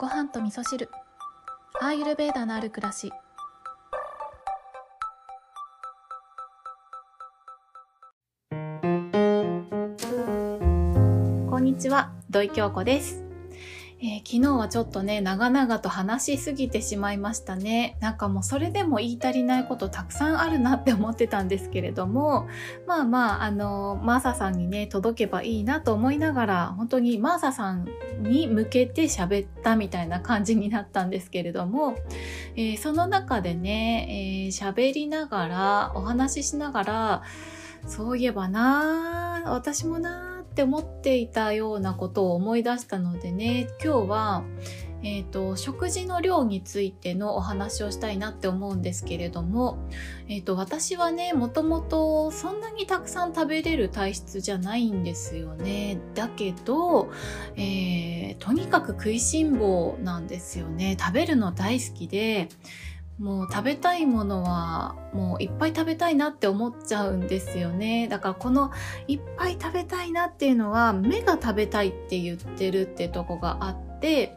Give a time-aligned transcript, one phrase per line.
[0.00, 0.88] ご飯と味噌汁。
[1.78, 3.12] アーユルベーダのある暮らし。
[11.50, 12.12] こんにちは。
[12.30, 13.29] 土井京子です。
[14.02, 17.98] えー、昨日はちょっとね、長々と話しすぎてしまいましたね。
[18.00, 22.48] なんかもうそれでも言い足りないことたくさんあるなって思ってたんですけれども、
[22.86, 27.86] まあまあ、あの、マーサさんにね、届けばいいなと思いながら、本当にマーサさん
[28.22, 31.96] に向けて喋ったみたいな感じになったんですけれども、
[32.56, 37.22] えー、その中でね、えー、喋りながら、お話ししながら、
[37.86, 44.44] そういえばな私もなって思っていたようなことを思い出したのでね今日は、
[45.02, 49.78] えーと、食事の量についてのお話をしたいなって思うんですけれども、
[50.28, 56.00] えーと、私はねもともとそんなにたくさん食べれる体質じゃないんですよね。
[56.14, 57.10] だけど、
[57.56, 60.96] えー、とにかく食いしん坊なんですよね。
[60.98, 62.48] 食べるの大好きで
[63.20, 68.08] もう食べたいものはもういっぱい食べたいなって思っちゃうんですよね。
[68.08, 68.70] だからこの
[69.08, 74.36] いっぱい食べたいなっていうのは目が食べたいって言ってるってとこがあってで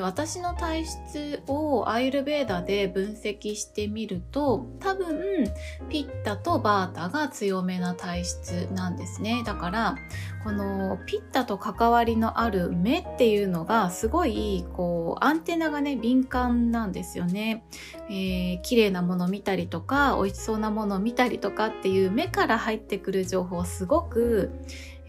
[0.00, 5.52] 私の体質をアイルベーダで分析してみると多分
[5.88, 9.42] ピッタとバータが強めな体質なんですね。
[9.44, 9.96] だから
[10.44, 17.64] このピッタと関わりのある目っていうのがすごいこうアンテナがね敏感なんですよね、
[18.08, 24.50] えー、綺麗なもの見たりとか美味しそうなもの見たりとかっていう目から入ってくる情報すごく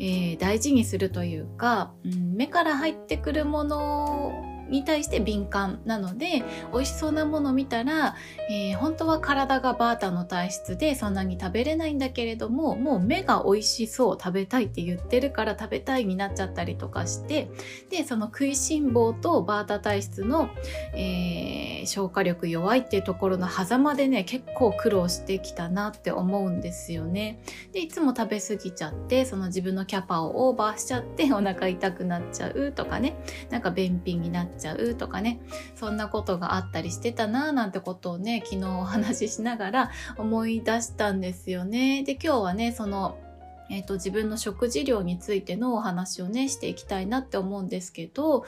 [0.06, 4.34] えー、大事にするというか、うん、目から入ってくるもの
[4.74, 6.44] に対して敏感なので
[6.74, 8.16] 美味しそうなものを見たら、
[8.50, 17.50] えー、本当は体がバータの体質でそんなに食べれないんだけれどももう目が美味しそう食べたいって言ってるから食べたいになっちゃったりとかして
[17.90, 20.50] でその食いしん坊とバータ体質の、
[20.94, 27.42] えー、消化力弱いっていうところの狭間でね結構苦労してきたなって思うんですよね。
[27.72, 33.16] でいつも食べ過ぎちゃってその自分のキャパをオーバーしちゃってお腹痛くなっちゃうとかね
[33.50, 35.40] なんか便秘になっちゃうちゃうとかね
[35.76, 42.04] そんなことがあったりしてたななんてことをね昨日お話ししながら思い出したんですよね。
[42.04, 43.18] で今日はねその
[43.70, 48.46] えーと、自分の食事量についてのお話をねしていきたいなって思うんですけど、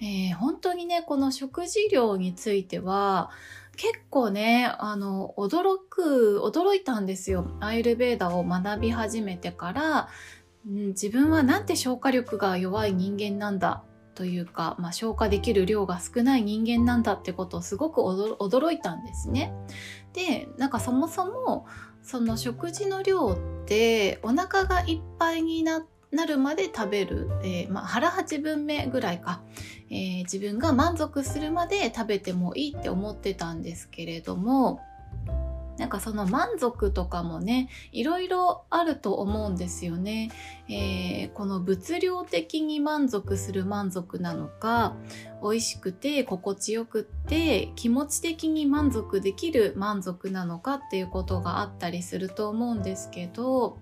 [0.00, 3.30] えー、本当にねこの食事量については
[3.76, 10.08] 結構ねあの驚く驚いたんですよアイルベーダを学び始めてから、
[10.68, 13.82] うん、自分はなんて消化力が弱い人間なんだ
[14.18, 19.54] というか、まあ、消化できる量が少ない人間なんだってことをすごく驚いたんですね。
[20.12, 21.66] でなんかそもそも
[22.02, 25.84] その食事の量ってお腹がいっぱいにな
[26.26, 29.40] るまで食べる、えー、まあ、腹8分目ぐらいか、
[29.88, 34.80] えー、自分が満足するまで食べてもいいって思ってたんですけれども
[35.78, 40.30] なんかその満足とかもねいろいろあると思うんですよね、
[40.68, 44.96] えー、この物量的に満足する満足なのか
[45.42, 53.78] 美味しくて心地よくって気持ち的に満足できる満足なのかっていうことがあったりすると思うんですけど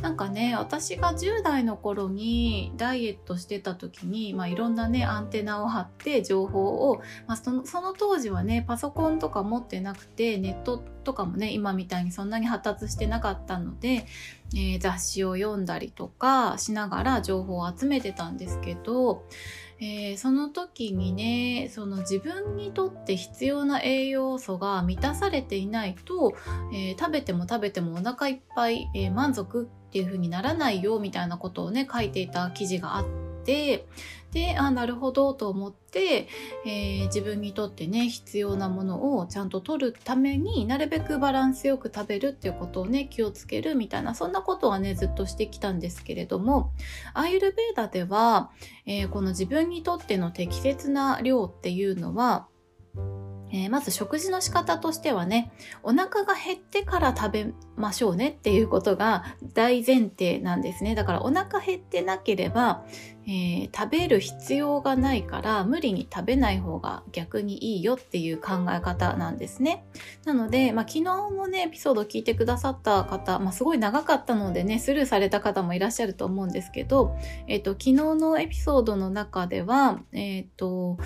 [0.00, 14.06] なんかね私が10代の頃にダイエットしてた時に、まあ、いろんなねアンテナを張って情報を、まあ、そのその当時はねパソコンとか持ってなくてネットとかもね今みたいにそんなに発達してなかったので、
[14.54, 19.24] えー、雑誌を読んだりとかしながら情報を集めてたんですけど
[19.80, 26.34] えー、その時にねその自分にとって必要な栄養素が満たされていないと、
[26.72, 33.06] えー、食べても食べてもお腹いっぱい、えー、満足っていう風にならないよみたいなことをね書いていた記事があっ
[33.44, 33.86] て
[34.32, 36.28] であなるほどと思って、
[36.66, 46.72] えー、自分にとってね必要なものをちゃんと取るためになるべくバランスよく食べるっていうことをね気をつけるみたいなそんなことはねずっとしてきたんですけれども
[47.14, 48.50] アイルベーダでは、
[48.84, 52.48] えー、この自分にとっての適切な量っていうのは
[53.50, 55.52] えー、まず食事の仕方としてはね
[55.82, 60.94] お腹が減ってから食べましょうねっていうことが大前提なんですね。
[60.94, 62.84] だからお腹減ってなければ、
[63.26, 69.84] えー、食べる必要がないから無理に食べない方が逆にいいよっていう考え方なんですね。
[70.24, 77.16] なので、まあ、昨日のねエピソード聞いてくださった方、まあ、すごい長かったのでねスルーされた方もいらっしゃると思うんですけど、
[77.46, 80.98] えーと、昨日のエピソードの中ではえっ、ー、と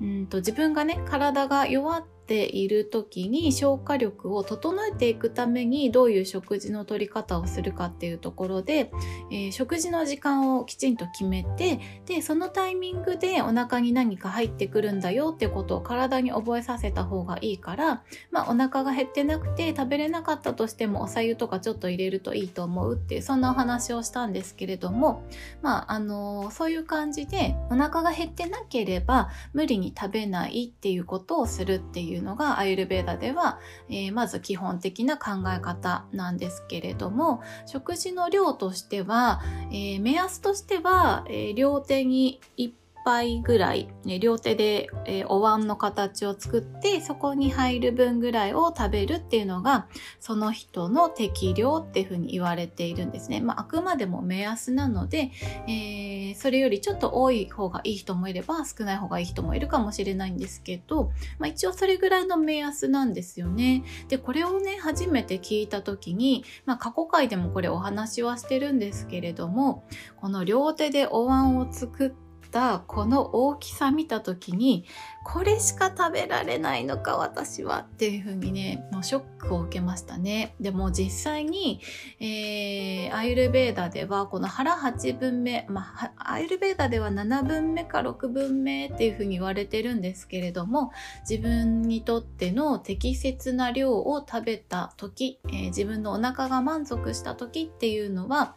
[0.00, 8.90] うんと自分がね体が弱っている時に消化力を整えていくためにどういう食事の取り方をするかっていうところで、
[9.30, 25.24] えー、食事の時間をきちんと決めてでそのタイミングでお腹に何か入ってくるんだよってことを体に覚えさせた方がいいから、まあ、お腹が減ってなくて食べれなかったとしてもお湯とかちょっと入れるといいと思うっていうそんなお話をしたんですけれども、
[25.62, 33.58] まああのー、そういう感じでお腹が減ってなければ無理に食べないっていうことをするっていういうのがアイルベーダでは、
[33.88, 39.40] えー、まず基本的な考え方なんですけれども食事の量としては、
[39.70, 42.72] えー、目安としては、え、両手に1
[43.04, 49.86] 杯ぐらい、ね、両手で、えー、お椀の形を作ってそこに入る分ぐらいを食べるっていうのが
[50.20, 53.40] その人の適量っていうふうに言われているんですね。
[53.40, 55.30] まあ、あくまでも目安なので、
[55.68, 63.84] えー、それよりちょっと多い方がいい人もいれば少ない方がいい人もいるかもしれないんですけど、まあ、一応それぐらいの目安なんですよね。
[64.08, 69.84] でこれをね初めて聞いた時に、まあ、過去回でもこれお話はしてるんですけれども
[70.16, 72.23] この両手でお椀を作って
[72.54, 74.84] たこの大きさ見た時に
[75.24, 80.54] これしか食べられないのか私はっていう風にねもうショックを受けましたね。
[80.60, 81.80] でも実際に、
[82.20, 90.92] えー、アイルベーダではこの腹8分目、まあ、アイルベーダでは7分目か6分目っていう風に言われてるんですけれども
[91.28, 98.54] 自分にとっての適切な量を食べた時、えー、自分のお腹が満足した時っていうのは、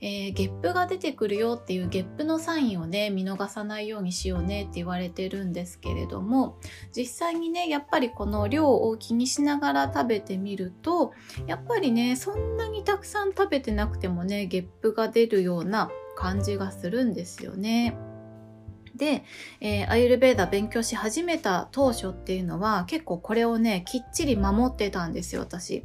[0.00, 6.58] えー、ゲップが出てくるよっていうゲップのサインをね見逃さないようにしようねって言われてるんですけれども
[6.94, 11.12] 実際にねやっぱりこの量を気にしながら食べてみると
[11.46, 17.96] やっぱりねそんなにたくさん食べてなくてもねゲップが出るような感じがするんですよね。
[18.96, 19.24] で、
[19.60, 25.84] えー、アユルベーダ勉強し始めた当初っていうのは結構これをねきっちり守ってたんですよ私。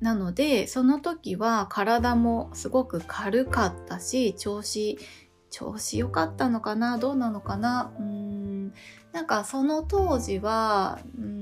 [0.00, 4.98] なのでその時は体もすごく軽かったし調子
[5.50, 8.72] 調子良かったのかなどうなのかなうーん
[9.12, 11.37] なんかその当時はうん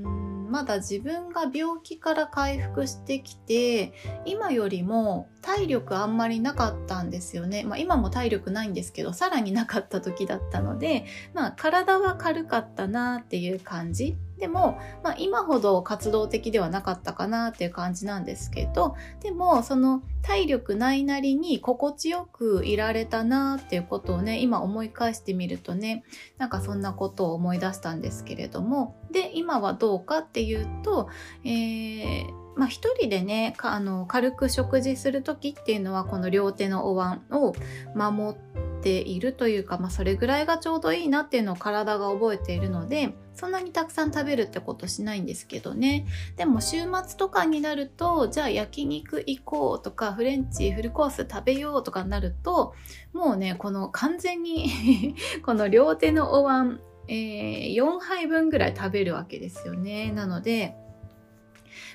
[0.56, 3.92] まだ自分が病気から回復してきて
[4.24, 11.04] 今よりも体力あんまりなかったんですよね、まあ、今も体力ないんですけどさらになかった時だったので、
[11.34, 14.16] まあ、体は軽かったなっていう感じ。
[14.38, 26.04] でも、まあ、今ほど活動的ではなかったかなっていう感じなんですけどでもその体力ないなりに心地よくいられたなっていうことをね今思い返してみるとね
[26.36, 28.96] なんかそんなことを思い出したんですけれども。
[29.10, 31.08] で今はどうかっていうと、
[31.44, 37.54] えーまあ、一人でねあの軽く食事する時っていうのはこの両手のお椀を
[37.94, 38.38] 守っ
[38.86, 46.06] ているというか、まあ、それぐらいがちょうどいいなっていうのを体が覚えているのでそんなにたくさん食べるってことしないんですけどね。
[46.36, 52.74] でも週末とかになるとじゃあ焼肉行こうとかフレンチフルコース食べようとかになると
[53.12, 60.12] もうねこの完全に この両手のお椀、えー、4杯分ぐらい食べるわけですよね。
[60.12, 60.76] なので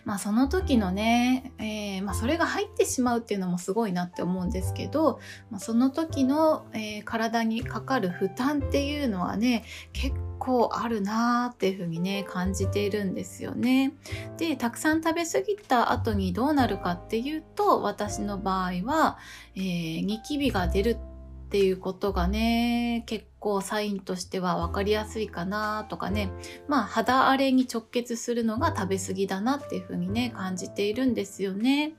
[0.05, 5.19] まあその時のね、えー、まあ、それが入ってしまうっていうのもすごいなって思うんですけど、
[5.49, 9.63] まあ、その時の、えー、体にかかる負担っていうのはね
[9.93, 13.93] 結構あるなーっていうふうにね感じているんですよね。
[14.37, 19.17] でたくさん食べ過ぎた後にどうなるかっていうと私の場合は、
[19.55, 26.31] えー、ニキビが出るっていうことがね結構サインとしては分かりやすいかなとかね。
[26.67, 31.95] まあ肌荒れに直結するのが食べ過ぎだなっていう風にね感じているんですよね。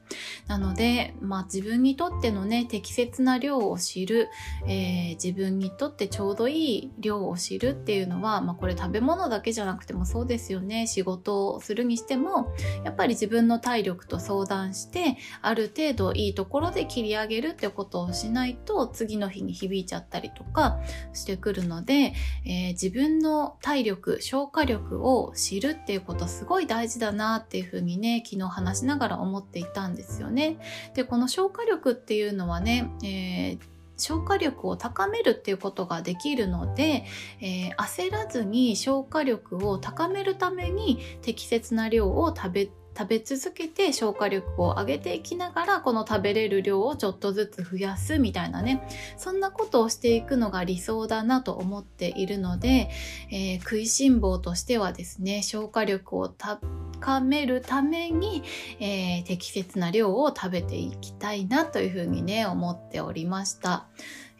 [0.46, 4.30] なのでまあ自分にとってのね適切な量を知る、
[4.66, 10.86] えー、自分にとってちょうどいい量を知るっていうのはまあこれ食べ物だけじゃなくてもそうですよね。
[10.86, 20.78] 仕事をするにしてもやっぱり自分の体力と相談してある程度いいところで切り上げるってことをしないと次の日に響いちゃったりとか
[21.12, 30.58] しててくるので、えー、自分の体力消化力を知るっていうことすごい大事だなっていうふうにね昨日話しながら思っていたんですよね。
[30.94, 37.04] でこの消化力っていうのはね、えー消化力を高めるっていうことができるので、
[37.40, 52.90] えー、焦らずに消化力を高めるために適切な量を食べ食べ続けて消化力を上げていきながらこの食べれる量をちょっとずつ増やすみたいなねそんなことをしていくのが理想だなと思っているので、
[53.30, 58.42] えー、食いしん坊としてはですね消化力を高めるために、
[58.78, 63.86] えー、適切な量を食べていきたいなというふうにね思っておりました。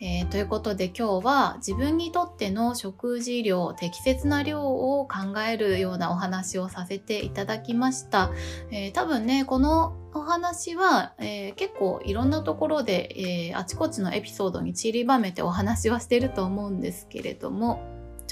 [0.05, 8.33] えー、ということで今日は自分にとっての食事量適切な量を考えるようなお話をさせていただきました、
[8.73, 17.81] えー、多分ねこのお話は、えー、結構いろんなところで、えあちこちのエピソードに散りばめてお話はしてると思うんですけれども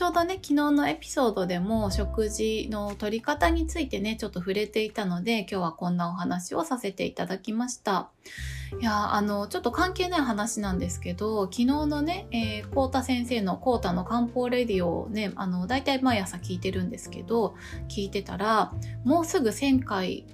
[0.01, 8.09] ちょうどね昨日のエピソードでも食事の取り方についてねちょっと触れていたので今日はこんなお話をさせていただきました。
[8.81, 17.55] いやあのちょっと関係ない話なんですけど昨日のね、えー、コー先生のコータの漢方レディオをねあの大体毎朝聞いてるんですけど
[17.89, 18.73] 聞いてたら
[19.05, 20.25] もうすぐ1000回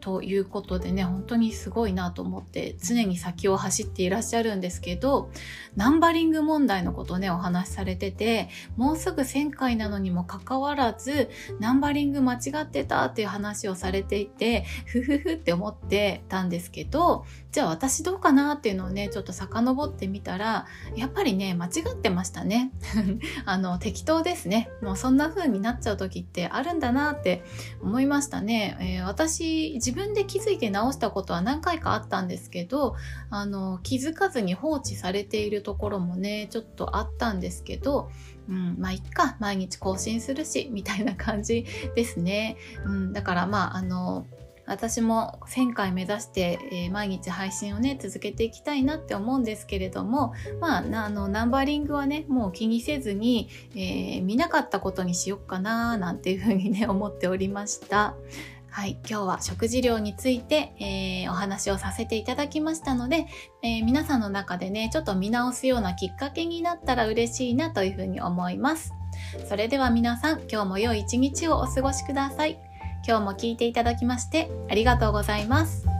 [0.00, 5.30] ということでね本当にすごいなと思って常に先を走っていらっしゃるんですけど
[5.76, 11.30] ナンバリング問題のことねお話しされててもうすぐ1000回なのにもかかわらず
[11.60, 22.72] ナンバリング間違ってたっていう話をされていてふふふって思ってたんですけどじゃあ私どうかなっていうのをねちょっと遡ってみたらやっぱりね間違ってましたね。
[23.44, 24.70] あの適当ですね。
[24.82, 27.42] もうそんな風になっちゃう時ってあるんだなって
[27.82, 32.94] 思いましたね、えー、私自分で気づいて直したことは何回かあったんですけど
[33.28, 38.08] あの気づかずに放置されているところもねちょっとあったんですけど
[38.48, 44.26] うん、まあいっか毎日更新するしみたいな感じですね、うん、だからまああの
[44.66, 58.14] 私も1000回目指して、えー、毎日配信をね続けていきたいなって思うんですけれどもまああのナンバリングはねもう気にせずに、えー、見なかったことにしよっかななんていうふうにね思っておりました。
[58.70, 63.26] はい、今日は食事量について、えー、お話をさせていただきましたので、
[63.62, 68.94] えー、皆さんの中でね、ちょっと見直すようなきっかけになったら嬉しいなというふうに思います。
[69.48, 72.60] それでは皆さん、今日も良い一日をお過ごしください。
[73.06, 75.99] 今日も聞いていただきましてありがとうございます。